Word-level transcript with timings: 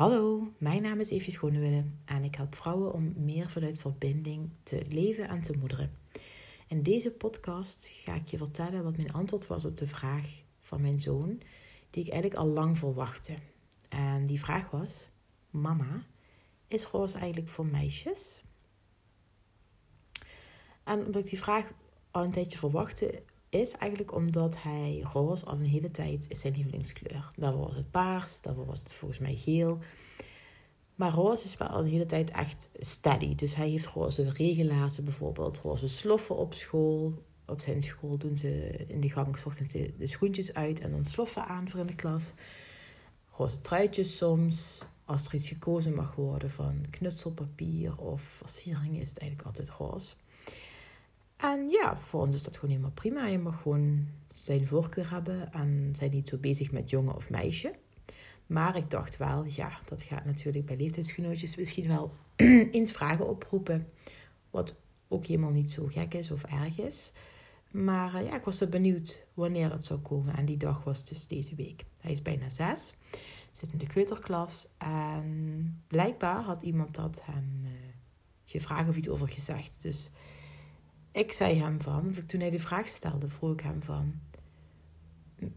Hallo, 0.00 0.52
mijn 0.58 0.82
naam 0.82 1.00
is 1.00 1.10
Evie 1.10 1.32
Schonewille 1.32 1.84
en 2.04 2.24
ik 2.24 2.34
help 2.34 2.54
vrouwen 2.54 2.92
om 2.92 3.12
meer 3.16 3.50
vanuit 3.50 3.80
verbinding 3.80 4.50
te 4.62 4.84
leven 4.88 5.28
en 5.28 5.40
te 5.40 5.56
moederen. 5.58 5.90
In 6.68 6.82
deze 6.82 7.10
podcast 7.10 7.88
ga 7.94 8.14
ik 8.14 8.26
je 8.26 8.38
vertellen 8.38 8.84
wat 8.84 8.96
mijn 8.96 9.12
antwoord 9.12 9.46
was 9.46 9.64
op 9.64 9.76
de 9.76 9.86
vraag 9.88 10.42
van 10.60 10.80
mijn 10.80 11.00
zoon, 11.00 11.40
die 11.90 12.04
ik 12.04 12.10
eigenlijk 12.10 12.42
al 12.42 12.46
lang 12.46 12.78
verwachtte. 12.78 13.34
En 13.88 14.24
die 14.24 14.40
vraag 14.40 14.70
was: 14.70 15.08
Mama, 15.50 16.04
is 16.68 16.84
roze 16.84 17.18
eigenlijk 17.18 17.50
voor 17.50 17.66
meisjes? 17.66 18.42
En 20.84 21.04
omdat 21.04 21.22
ik 21.22 21.30
die 21.30 21.38
vraag 21.38 21.72
al 22.10 22.24
een 22.24 22.30
tijdje 22.30 22.58
verwachtte, 22.58 23.22
is 23.50 23.72
eigenlijk 23.72 24.14
omdat 24.14 24.62
hij 24.62 25.04
roze 25.12 25.44
al 25.44 25.52
een 25.52 25.64
hele 25.64 25.90
tijd 25.90 26.26
is 26.28 26.40
zijn 26.40 26.54
lievelingskleur. 26.54 27.30
Daarvoor 27.36 27.66
was 27.66 27.76
het 27.76 27.90
paars, 27.90 28.40
daarvoor 28.40 28.66
was 28.66 28.78
het 28.78 28.92
volgens 28.92 29.20
mij 29.20 29.34
geel. 29.34 29.78
Maar 30.94 31.12
roze 31.12 31.44
is 31.44 31.56
wel 31.56 31.68
al 31.68 31.80
een 31.80 31.90
hele 31.90 32.06
tijd 32.06 32.30
echt 32.30 32.70
steady. 32.78 33.34
Dus 33.34 33.54
hij 33.54 33.68
heeft 33.68 33.86
roze 33.86 34.30
regenlazen 34.30 35.04
bijvoorbeeld, 35.04 35.58
roze 35.58 35.88
sloffen 35.88 36.36
op 36.36 36.54
school. 36.54 37.22
Op 37.46 37.60
zijn 37.60 37.82
school 37.82 38.18
doen 38.18 38.36
ze 38.36 38.84
in 38.86 39.00
de 39.00 39.10
gang 39.10 39.36
de, 39.40 39.94
de 39.98 40.06
schoentjes 40.06 40.54
uit 40.54 40.80
en 40.80 40.90
dan 40.90 41.04
sloffen 41.04 41.46
aan 41.46 41.70
voor 41.70 41.80
in 41.80 41.86
de 41.86 41.94
klas. 41.94 42.32
Roze 43.30 43.60
truitjes 43.60 44.16
soms. 44.16 44.84
Als 45.04 45.26
er 45.26 45.34
iets 45.34 45.48
gekozen 45.48 45.94
mag 45.94 46.14
worden 46.14 46.50
van 46.50 46.84
knutselpapier 46.90 47.96
of 47.96 48.22
versiering 48.22 49.00
is 49.00 49.08
het 49.08 49.18
eigenlijk 49.18 49.48
altijd 49.48 49.70
roze. 49.70 50.14
En 51.40 51.68
ja, 51.68 51.96
voor 51.96 52.20
ons 52.20 52.34
is 52.34 52.42
dat 52.42 52.54
gewoon 52.54 52.70
helemaal 52.70 52.94
prima. 52.94 53.26
Je 53.26 53.38
mag 53.38 53.62
gewoon 53.62 54.08
zijn 54.28 54.66
voorkeur 54.66 55.10
hebben 55.10 55.52
en 55.52 55.90
zijn 55.92 56.10
niet 56.10 56.28
zo 56.28 56.36
bezig 56.36 56.72
met 56.72 56.90
jongen 56.90 57.14
of 57.14 57.30
meisje. 57.30 57.72
Maar 58.46 58.76
ik 58.76 58.90
dacht 58.90 59.16
wel, 59.16 59.44
ja, 59.44 59.78
dat 59.84 60.02
gaat 60.02 60.24
natuurlijk 60.24 60.66
bij 60.66 60.76
leeftijdsgenootjes 60.76 61.56
misschien 61.56 61.88
wel 61.88 62.12
eens 62.76 62.92
vragen 62.92 63.28
oproepen. 63.28 63.88
Wat 64.50 64.76
ook 65.08 65.26
helemaal 65.26 65.50
niet 65.50 65.70
zo 65.70 65.86
gek 65.86 66.14
is 66.14 66.30
of 66.30 66.44
erg 66.44 66.78
is. 66.78 67.12
Maar 67.70 68.14
uh, 68.14 68.26
ja, 68.26 68.36
ik 68.36 68.44
was 68.44 68.60
er 68.60 68.68
benieuwd 68.68 69.26
wanneer 69.34 69.68
dat 69.68 69.84
zou 69.84 70.00
komen. 70.00 70.36
En 70.36 70.44
die 70.44 70.56
dag 70.56 70.84
was 70.84 71.04
dus 71.04 71.26
deze 71.26 71.54
week. 71.54 71.84
Hij 72.00 72.10
is 72.12 72.22
bijna 72.22 72.48
zes, 72.48 72.94
zit 73.50 73.72
in 73.72 73.78
de 73.78 73.86
kleuterklas. 73.86 74.68
En 74.78 75.82
blijkbaar 75.86 76.42
had 76.42 76.62
iemand 76.62 76.94
dat 76.94 77.20
hem 77.24 77.60
uh, 77.64 77.70
gevraagd 78.44 78.88
of 78.88 78.96
iets 78.96 79.08
over 79.08 79.28
gezegd. 79.28 79.82
Dus 79.82 80.10
ik 81.12 81.32
zei 81.32 81.60
hem 81.60 81.80
van, 81.80 82.14
toen 82.26 82.40
hij 82.40 82.50
de 82.50 82.58
vraag 82.58 82.88
stelde, 82.88 83.28
vroeg 83.28 83.52
ik 83.52 83.60
hem 83.60 83.82
van. 83.82 84.14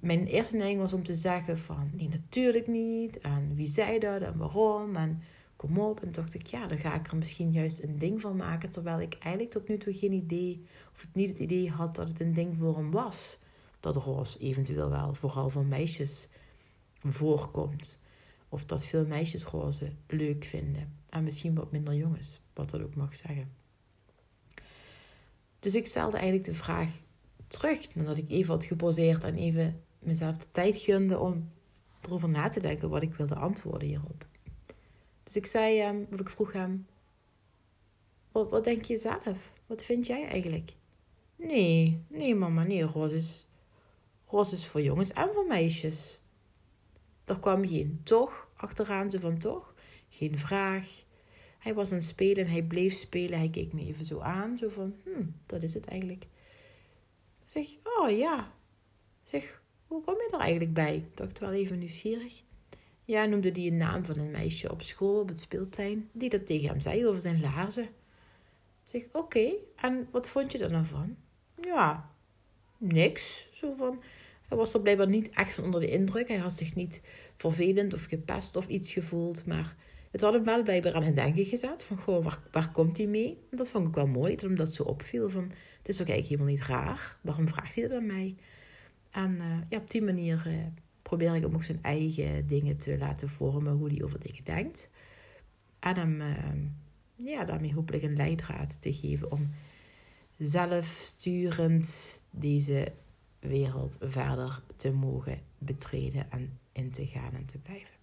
Mijn 0.00 0.26
eerste 0.26 0.56
neiging 0.56 0.80
was 0.80 0.92
om 0.92 1.02
te 1.02 1.14
zeggen 1.14 1.58
van, 1.58 1.90
nee 1.92 2.08
natuurlijk 2.08 2.66
niet. 2.66 3.18
En 3.18 3.54
wie 3.54 3.66
zei 3.66 3.98
dat 3.98 4.22
en 4.22 4.36
waarom 4.36 4.96
en 4.96 5.22
kom 5.56 5.78
op. 5.78 6.02
En 6.02 6.12
dacht 6.12 6.34
ik, 6.34 6.46
ja, 6.46 6.66
dan 6.66 6.78
ga 6.78 6.94
ik 6.94 7.10
er 7.10 7.16
misschien 7.16 7.52
juist 7.52 7.82
een 7.82 7.98
ding 7.98 8.20
van 8.20 8.36
maken. 8.36 8.70
Terwijl 8.70 9.00
ik 9.00 9.14
eigenlijk 9.18 9.52
tot 9.52 9.68
nu 9.68 9.78
toe 9.78 9.94
geen 9.94 10.12
idee, 10.12 10.64
of 10.94 11.00
het 11.00 11.14
niet 11.14 11.28
het 11.28 11.38
idee 11.38 11.70
had 11.70 11.94
dat 11.94 12.08
het 12.08 12.20
een 12.20 12.32
ding 12.32 12.56
voor 12.58 12.76
hem 12.76 12.90
was. 12.90 13.38
Dat 13.80 13.96
roze 13.96 14.38
eventueel 14.38 14.88
wel 14.90 15.14
vooral 15.14 15.50
voor 15.50 15.64
meisjes 15.64 16.28
voorkomt. 16.98 18.00
Of 18.48 18.64
dat 18.64 18.84
veel 18.84 19.06
meisjes 19.06 19.44
roze 19.44 19.92
leuk 20.06 20.44
vinden. 20.44 20.92
En 21.08 21.24
misschien 21.24 21.54
wat 21.54 21.72
minder 21.72 21.94
jongens, 21.94 22.40
wat 22.54 22.70
dat 22.70 22.82
ook 22.82 22.94
mag 22.94 23.16
zeggen. 23.16 23.61
Dus 25.62 25.74
ik 25.74 25.86
stelde 25.86 26.16
eigenlijk 26.16 26.44
de 26.44 26.54
vraag 26.54 26.90
terug, 27.46 27.94
nadat 27.94 28.16
ik 28.16 28.30
even 28.30 28.54
had 28.54 28.64
geposeerd 28.64 29.24
en 29.24 29.34
even 29.34 29.82
mezelf 29.98 30.36
de 30.36 30.46
tijd 30.50 30.76
gunde 30.76 31.18
om 31.18 31.50
erover 32.00 32.28
na 32.28 32.48
te 32.48 32.60
denken 32.60 32.88
wat 32.88 33.02
ik 33.02 33.14
wilde 33.14 33.34
antwoorden 33.34 33.88
hierop. 33.88 34.26
Dus 35.22 35.36
ik 35.36 35.46
zei 35.46 35.78
hem, 35.78 36.06
of 36.12 36.20
ik 36.20 36.30
vroeg 36.30 36.52
hem, 36.52 36.86
wat, 38.32 38.50
wat 38.50 38.64
denk 38.64 38.84
je 38.84 38.96
zelf? 38.96 39.52
Wat 39.66 39.84
vind 39.84 40.06
jij 40.06 40.28
eigenlijk? 40.28 40.72
Nee, 41.36 42.04
nee 42.08 42.34
mama, 42.34 42.62
nee, 42.62 42.82
roze 42.82 43.14
is, 43.14 43.46
is 44.52 44.66
voor 44.66 44.82
jongens 44.82 45.12
en 45.12 45.30
voor 45.32 45.46
meisjes. 45.46 46.20
Er 47.24 47.38
kwam 47.38 47.66
geen 47.66 48.00
toch 48.02 48.50
achteraan, 48.56 49.10
zo 49.10 49.18
van 49.18 49.38
toch, 49.38 49.74
geen 50.08 50.38
vraag, 50.38 51.04
hij 51.62 51.74
was 51.74 51.90
aan 51.90 51.96
het 51.96 52.06
spelen 52.06 52.44
en 52.44 52.50
hij 52.50 52.62
bleef 52.62 52.92
spelen. 52.92 53.38
Hij 53.38 53.48
keek 53.48 53.72
me 53.72 53.86
even 53.86 54.04
zo 54.04 54.20
aan, 54.20 54.58
zo 54.58 54.68
van, 54.68 54.94
hm, 55.04 55.24
dat 55.46 55.62
is 55.62 55.74
het 55.74 55.86
eigenlijk. 55.86 56.26
Zeg, 57.44 57.66
oh 57.84 58.10
ja. 58.18 58.52
Zeg, 59.24 59.62
hoe 59.86 60.04
kom 60.04 60.14
je 60.14 60.28
er 60.32 60.40
eigenlijk 60.40 60.74
bij? 60.74 60.96
Ik 60.96 61.16
dacht 61.16 61.38
wel 61.38 61.52
even 61.52 61.78
nieuwsgierig. 61.78 62.42
Ja, 63.04 63.24
noemde 63.24 63.52
die 63.52 63.70
een 63.70 63.76
naam 63.76 64.04
van 64.04 64.18
een 64.18 64.30
meisje 64.30 64.70
op 64.70 64.82
school, 64.82 65.20
op 65.20 65.28
het 65.28 65.40
speelplein, 65.40 66.08
die 66.12 66.28
dat 66.28 66.46
tegen 66.46 66.68
hem 66.68 66.80
zei 66.80 67.06
over 67.06 67.20
zijn 67.20 67.40
laarzen. 67.40 67.88
Zeg, 68.84 69.02
oké, 69.12 69.52
en 69.76 70.08
wat 70.10 70.28
vond 70.28 70.52
je 70.52 70.58
er 70.58 70.70
dan 70.70 70.86
van? 70.86 71.16
Ja, 71.60 72.10
niks. 72.78 73.48
Zo 73.50 73.74
van, 73.74 74.02
hij 74.48 74.56
was 74.56 74.74
er 74.74 74.80
blijkbaar 74.80 75.08
niet 75.08 75.30
echt 75.30 75.54
van 75.54 75.64
onder 75.64 75.80
de 75.80 75.90
indruk. 75.90 76.28
Hij 76.28 76.36
had 76.36 76.52
zich 76.52 76.74
niet 76.74 77.00
vervelend 77.34 77.94
of 77.94 78.04
gepest 78.04 78.56
of 78.56 78.68
iets 78.68 78.92
gevoeld, 78.92 79.46
maar 79.46 79.76
het 80.12 80.20
had 80.20 80.32
hem 80.32 80.44
wel 80.44 80.62
blijkbaar 80.62 80.94
aan 80.94 81.02
het 81.02 81.16
denken 81.16 81.44
gezet. 81.44 81.84
Van, 81.84 81.98
goh, 81.98 82.24
waar, 82.24 82.40
waar 82.50 82.70
komt 82.70 82.96
hij 82.96 83.06
mee? 83.06 83.38
En 83.50 83.56
dat 83.56 83.70
vond 83.70 83.88
ik 83.88 83.94
wel 83.94 84.06
mooi, 84.06 84.32
dat 84.34 84.44
hem 84.44 84.56
dat 84.56 84.72
zo 84.72 84.82
opviel. 84.82 85.30
Van, 85.30 85.52
het 85.78 85.88
is 85.88 86.00
ook 86.00 86.08
eigenlijk 86.08 86.28
helemaal 86.28 86.54
niet 86.54 86.66
raar. 86.66 87.16
Waarom 87.20 87.48
vraagt 87.48 87.74
hij 87.74 87.88
dat 87.88 87.98
aan 87.98 88.06
mij? 88.06 88.36
En 89.10 89.30
uh, 89.30 89.56
ja, 89.68 89.78
op 89.78 89.90
die 89.90 90.02
manier 90.02 90.44
uh, 90.46 90.54
probeer 91.02 91.34
ik 91.34 91.42
hem 91.42 91.54
ook 91.54 91.64
zijn 91.64 91.82
eigen 91.82 92.46
dingen 92.46 92.76
te 92.76 92.98
laten 92.98 93.28
vormen. 93.28 93.72
Hoe 93.72 93.88
hij 93.88 94.02
over 94.02 94.20
dingen 94.20 94.44
denkt. 94.44 94.90
En 95.78 95.96
hem 95.96 96.20
uh, 96.20 96.36
ja, 97.16 97.44
daarmee 97.44 97.74
hopelijk 97.74 98.02
een 98.02 98.16
leidraad 98.16 98.80
te 98.80 98.92
geven 98.92 99.32
om 99.32 99.50
zelfsturend 100.38 102.20
deze 102.30 102.92
wereld 103.38 103.96
verder 104.00 104.62
te 104.76 104.90
mogen 104.90 105.40
betreden 105.58 106.30
en 106.30 106.58
in 106.72 106.90
te 106.90 107.06
gaan 107.06 107.34
en 107.34 107.46
te 107.46 107.58
blijven. 107.58 107.94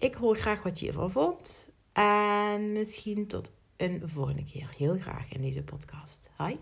Ik 0.00 0.14
hoor 0.14 0.36
graag 0.36 0.62
wat 0.62 0.78
je 0.78 0.86
ervan 0.86 1.10
vond. 1.10 1.68
En 1.92 2.72
misschien 2.72 3.26
tot 3.26 3.52
een 3.76 4.02
volgende 4.04 4.44
keer. 4.44 4.72
Heel 4.76 4.98
graag 4.98 5.32
in 5.32 5.40
deze 5.40 5.62
podcast. 5.62 6.30
Hi. 6.38 6.56